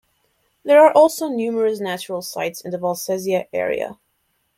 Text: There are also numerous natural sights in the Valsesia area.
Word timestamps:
There 0.63 0.83
are 0.83 0.91
also 0.91 1.27
numerous 1.27 1.79
natural 1.79 2.23
sights 2.23 2.59
in 2.61 2.71
the 2.71 2.79
Valsesia 2.79 3.45
area. 3.53 3.99